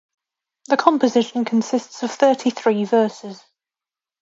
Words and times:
The 0.69 0.77
composition 0.77 1.45
consists 1.45 2.01
of 2.01 2.09
thirty-three 2.09 2.85
verses. 2.85 3.45